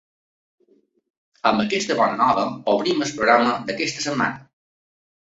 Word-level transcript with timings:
Amb 1.49 1.63
aquesta 1.63 1.97
bona 1.99 2.15
nova 2.21 2.45
obrim 2.73 3.05
el 3.07 3.13
programa 3.19 3.53
d’aquesta 3.69 4.07
setmana. 4.07 4.41